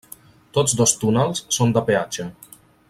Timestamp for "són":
1.59-1.77